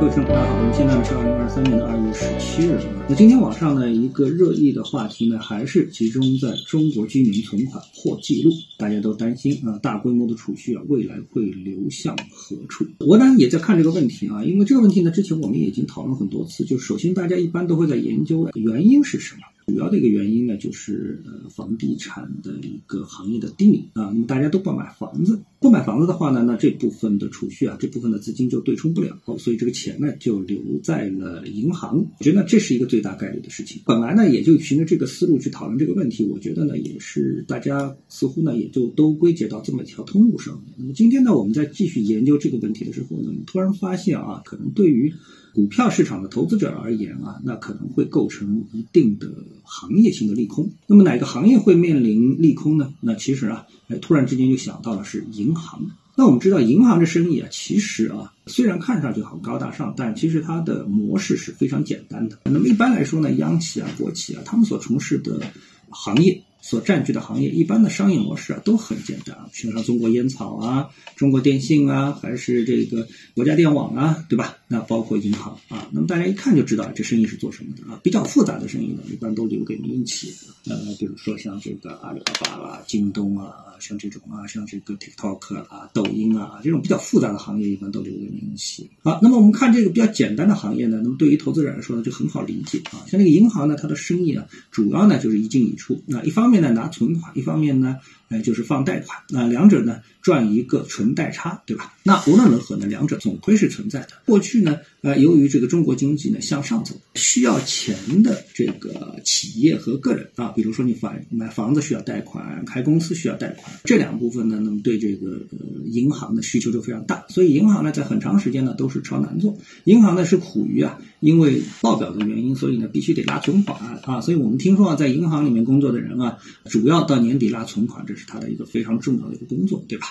[0.00, 2.80] 各位听众，大家好，我们现在呢是二零二三年的二月十七日。
[3.06, 12.86] 那今天网上呢一个热议的话题呢，还是集中在中国居民存款破纪录，大家都担心啊，大规模的储蓄啊，未来会流向何处？
[13.00, 16.64] 我呢也在看这个问题啊，因为这个问题呢，之前我们已经讨论很多次。
[16.64, 19.42] 就首先大家一般都会在研究原因是什么。
[19.66, 31.98] 主要的一个原因呢，就是呃房地产的一个行业的低迷啊，那么大家都不买房子，不买房子的话呢，那这部分的储蓄啊，这部分的资金就对冲不了，所以这个钱呢就留在了银行。
[32.18, 33.82] 我觉得这是一个最大概率的事情。
[33.84, 40.62] 本来呢也就循着这个思路去讨论这个问题，我觉得呢也是大家似乎呢也就都归结到这么一条通路上。
[40.78, 45.12] 那么今天呢我们在继续研究这个问题的时候呢，突然发现啊，可能对于
[45.52, 49.28] 股票市场的投资者而言啊，那可能会构成一定的
[49.64, 50.70] 行业性的利空。
[50.86, 52.94] 那么哪个行业会面临利空呢？
[53.00, 55.80] 那其实啊，哎，突然之间就想到了是银银行。
[56.16, 62.38] 那我们知道银行这生意啊，其实啊，虽然看上去很高大上，但其实它的模式是非常简单的。
[62.44, 65.40] 那么一般来说呢，央企啊、国企啊，他们所从事的
[65.88, 66.42] 行业。
[66.62, 74.56] 所占据的行业，一般的商业模式啊都很简单，比像中国烟草啊、中国电信啊，还是这个国家电网啊，对吧？
[74.68, 77.98] 那包括银行啊，那么大家一看就知道这生意是做什么的啊。
[78.02, 80.34] 比较复杂的生意呢，一般都留给民营企业。
[80.66, 88.90] 呃，比如说像这个阿里巴巴啦、京东啊，像这种啊，像这个 TikTok 啊、抖音啊，这种比较复杂的行业，一般都留给民营企业。
[89.02, 93.02] 好，那么我们看这个比较简单的行业呢，那么对于投资者来说呢，就很好理解啊。
[93.08, 96.00] 像这个银行呢，它的生意啊，主要呢就是一进一出。
[96.06, 97.96] 那一方方面呢拿存款，一方面呢，
[98.30, 101.92] 呃就是放贷款，那两者呢赚一个纯贷差，对吧？
[102.04, 104.08] 那无论如何呢，两者总归是存在的。
[104.24, 119.58] 过去呢，呃，由于这个中国经济呢向上走，需要钱的这个企业和个人啊，比如说你房买房子需要贷款，开公司需要贷款，这两部分呢，那么对这个呃银行的需求就非常大，所以银行呢在很长时间呢都是超难做。
[119.84, 130.08] 银行呢是苦于啊，因为报表的原因，所以呢必须得拉存款啊，所以我们听说啊，在银行里面工作的人啊，主要到年底拉存款，这是他的一个非常重要的一个工作，对吧？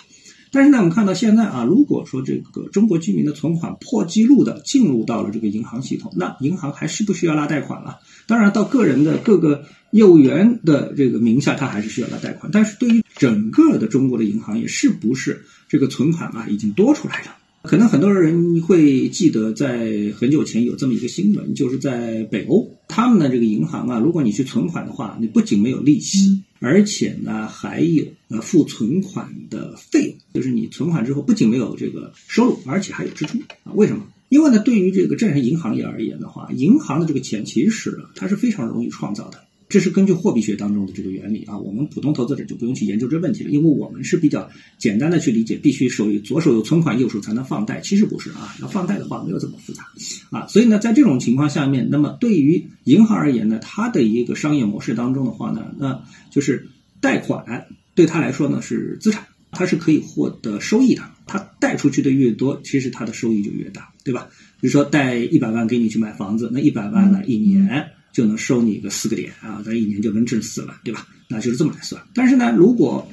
[0.52, 8.00] 但是呢，我们看到现在啊，如果说这个中国居民的存款破纪录的进入到了这个银行系统，那银行还需不需要拉贷款了？
[8.26, 12.52] 当然，到个人的各个业务员的这个名下，他还是需要拉贷款。
[12.52, 17.36] 但是对于整个的中国的银行业，是不是这个存款啊已经多出来了？
[17.62, 33.74] 可能很多人会记得，在很久前有这么一个新闻，就是在北欧，他们的这个银行啊，如果你去存款的话，你不仅没有利息，而且呢还有呃付存款的费用，就是你存款之后不仅没有这个收入，而且还有支出啊？
[33.74, 34.06] 为什么？
[34.30, 39.44] 因为呢，对于这个正常银行业而言的话，银行的这个钱其实它是非常容易创造的。
[39.70, 44.50] 这是根据货币学当中的这个原理啊，我们普通投资者就不用去研究这问题了，因为我们是比较
[44.80, 47.80] 简单的去理解，必须手左手有存款，右手才能放贷。
[47.80, 49.84] 其实不是啊，要放贷的话没有这么复杂
[50.32, 50.48] 啊。
[50.48, 56.68] 所以呢，在这种情况下面，那么对于银行而言呢，它的一个商业模式当中的话呢，那就是
[57.00, 61.04] 贷款对他来说呢是资产，它是可以获得收益的。
[61.28, 64.30] 它贷出去的越多，其实它的收益就越大，对吧？
[64.60, 67.92] 比如说贷一百万给你去买房子，那一百万呢一年。
[68.12, 71.08] 就能收你一个四个点啊，咱一年就能挣四万，对吧？
[71.28, 72.02] 那就是这么来算。
[72.14, 73.08] 但是呢，如果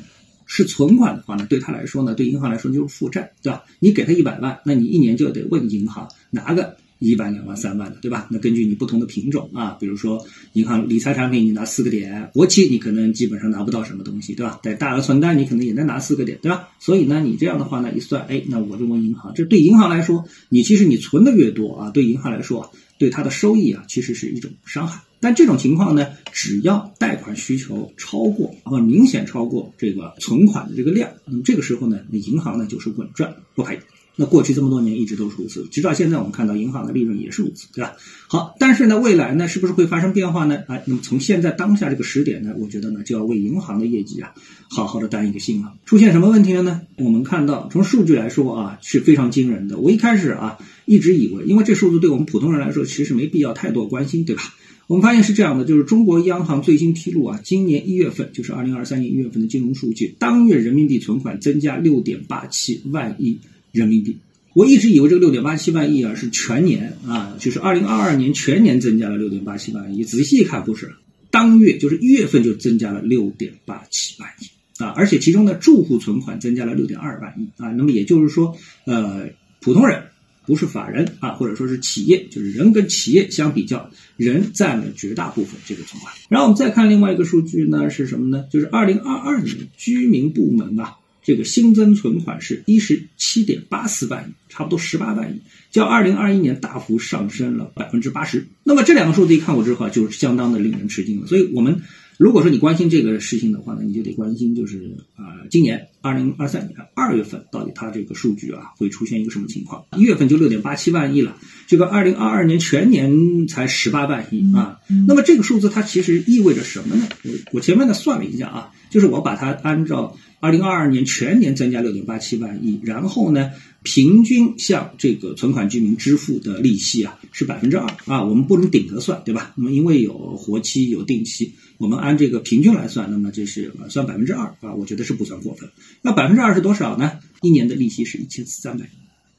[0.46, 3.62] 是存款的话呢，对他来说呢，对银行来说就是负债，对吧？
[3.78, 8.26] 你给他一百万，那你一年就得问银行拿个一万、两万、三万的，对吧？
[8.30, 10.24] 那根据你不同的品种啊，比如说
[10.54, 14.60] 银行理财产品你拿四个点，国企你可能基本上拿不到什么东西，对吧？
[14.62, 16.68] 在大额存单你可能也能拿四个点，对吧？
[16.78, 22.72] 所以呢，你这样的话呢，一算，哎，那我就问银行，这对银行来说，你其实你存的越多啊，对银行来说。
[22.98, 25.02] 对它的收益啊，其实是一种伤害。
[25.20, 33.78] 但这种情况呢，只要贷款需求超过或明显超过这个存款的这个量，那么这个时候呢，那银行呢就是稳赚不赔。
[34.18, 37.92] 那过去这么多年一直都是如此，直到现在我们看到银行的利润也是如此，对吧？
[38.28, 40.62] 好，但是呢，未来呢是不是会发生变化呢？
[40.68, 44.32] 哎，那么从现在当下这个时点呢，我觉得呢就要为银行的业绩啊
[44.70, 45.74] 好好的担一个心了。
[45.84, 46.80] 出现什么问题了呢？
[46.96, 49.76] 我们看到从数据来说啊是非常惊人的。
[49.78, 54.42] 我一开始啊一直以为，因为这数字对我们普通人来说其实没必要太多关心，对吧？
[54.86, 63.40] 我们发现是这样的，就是中国央行最新披露啊，今年一月份，就是二零二三年一月份的金融数据，当月人民币存款增加六点八七万亿。
[63.76, 64.16] 人民币，
[64.54, 70.02] 我一直以为这个六点八七万亿啊是全年啊，就是二零二二年全年增加了六点八七万亿。
[70.02, 70.94] 仔细一看，不是，
[71.30, 74.46] 当月就是一月份就增加了六点八七万亿
[74.82, 77.70] 啊，而且其中的住户存款增加了六点二万亿啊。
[77.72, 78.56] 那么也就是说，
[78.86, 79.28] 呃，
[79.60, 80.02] 普通人
[80.46, 86.14] 不是法人啊，或者说是企业，就是人跟企业相比较，人占了绝大部分这个存款。
[86.30, 88.46] 然后我们再看另外一个数据呢，是什么呢？
[88.50, 90.94] 就是二零二二年居民部门啊。
[91.26, 95.40] 这个新增存款是一十七点八四万亿，差不多十八万亿，
[95.72, 98.46] 较二零二一年大幅上升了百分之八十。
[98.62, 101.26] 那么这两个数字一看过之后啊，就是相当的令人吃惊了。
[101.26, 101.82] 所以我们。
[102.18, 109.84] 如果说你关心这个事情的话呢，你就得关心就是啊，今年二零二三年二月份到底它这个数据啊会出现一个什么情况？
[109.98, 111.36] 一月份就六点八七万亿了，
[111.66, 114.78] 这个二零二二年全年才十八万亿啊。
[115.06, 117.06] 那么这个数字它其实意味着什么呢？
[117.22, 120.16] 我我前面呢算了一下啊，就是我把它按照。
[120.38, 123.50] 二零二二年全年增加六点八七万亿，然后呢，
[123.82, 129.54] 平均向这个存款居民支付的利息啊是百分之二啊，我们不能顶着算，对吧？
[129.56, 135.70] 那么因为有活期有定期，我们按这个平均来算，那么就是算百分之二啊，我觉得是不算过分。
[136.02, 137.12] 那百分之二是多少呢？
[137.40, 138.86] 一年的利息是一千三百。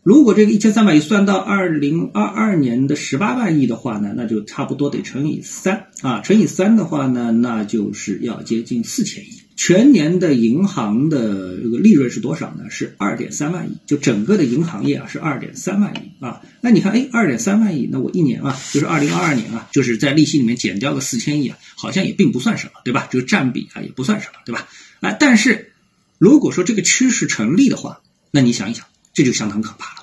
[0.08, 9.42] 如果这个一千三百亿算到二零二二年的十八万亿的话呢，那就差不多得乘以三啊，乘以三的话呢，那就是要接近四千亿。
[9.58, 12.70] 全年的银行的这个利润是多少呢？
[12.70, 16.42] 是二点三万亿，就整个的银行业啊是二点三万亿啊。
[16.62, 23.10] 那你看，哎，二点三万亿，那我一年啊，就是二零二二年啊，就是在利息里面减掉个四千亿啊，好像也并不算什么，对吧？
[23.12, 24.70] 这个占比啊也不算什么，对吧？
[25.02, 25.74] 啊，但是
[26.18, 28.00] 如果说这个趋势成立的话，
[28.32, 29.97] 那你想一想，这就相当可怕。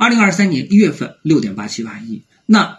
[0.00, 2.78] 二零二三年一月份六点八七万亿，那。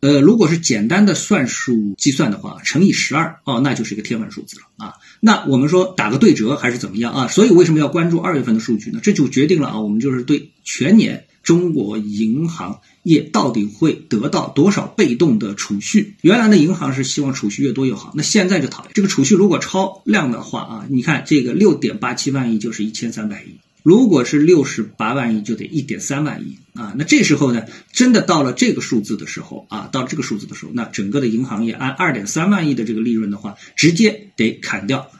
[0.00, 4.94] 呃，如果是简单的算术计算的话，乘以十二哦，那就是一个天文数字了啊。
[5.18, 7.26] 那我们说打个对折还是怎么样啊？
[7.26, 9.00] 所以为什么要关注二月份的数据呢？
[9.02, 16.14] 这就决定了啊，我们就是对全年中国银行业到底会得到多少被动的储蓄。
[16.20, 23.58] 原来的银行是希望储蓄越多越好，那现在就讨厌这个储蓄如果超量的话啊，你看这个六点八七万亿就是一千三百亿。
[23.82, 26.94] 如果是六十八万亿，就得一点三万亿啊！
[26.98, 35.10] 那这时候呢，真的到了这个数字的时候啊，到这个数字的时候，那整个的银行业按二点三万亿的这个利润的话，直接得砍掉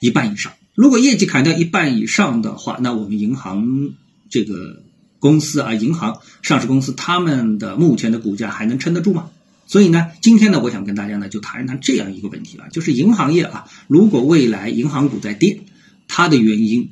[0.00, 0.52] 一半以上。
[0.74, 3.92] 如果业绩砍掉一半以上的话，那我们银行
[4.28, 4.82] 这个
[5.20, 9.30] 公司啊，银行上市公司他们的目前的股价还能撑得住吗？
[9.68, 15.60] 所以呢，今天呢，我想跟大家呢就谈一谈这样一个问题了，就是银行业啊，如果未来银行股在跌，
[16.08, 16.90] 它的原因。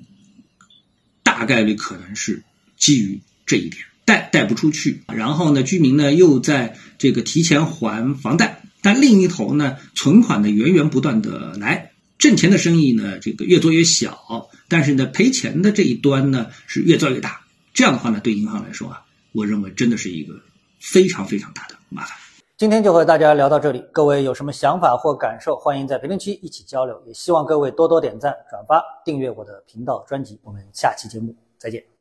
[1.34, 2.44] 大概率可能是
[2.76, 17.40] 基于这一点，贷贷不出去，然后呢，居民呢又在这个提前还房贷，但另一头呢，存款呢源源不断的来，挣钱的生意呢这个越做越小，但是呢赔钱的这一端呢是越做越大，
[17.72, 19.02] 这样的话呢对银行来说啊，
[19.32, 20.40] 我认为真的是一个
[20.78, 22.16] 非常非常大的麻烦。
[22.56, 27.02] 今天就和大家聊到这里，各位有什么想法或感受，欢迎在评论区一起交流。
[27.04, 30.40] 也希望各位多多点赞、转发、订阅我的频道专辑。
[30.44, 31.93] 我们下期节目再见。